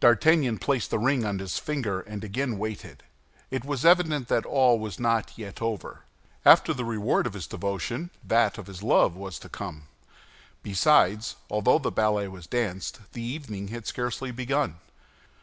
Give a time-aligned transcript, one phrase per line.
[0.00, 3.02] D'Artagnan placed the ring on his finger, and again waited;
[3.50, 6.04] it was evident that all was not yet over.
[6.46, 9.88] After the reward of his devotion, that of his love was to come.
[10.62, 14.76] Besides, although the ballet was danced, the evening had scarcely begun.